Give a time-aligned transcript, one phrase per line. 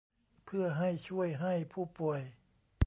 [0.45, 2.21] เพื่อให้ช่วยให้ผู้ป่วย